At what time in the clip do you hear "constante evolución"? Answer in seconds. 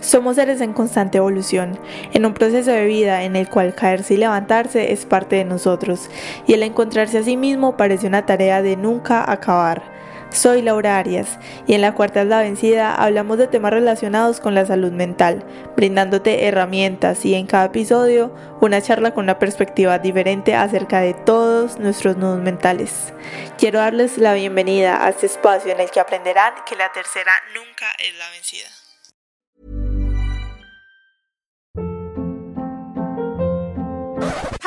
0.72-1.78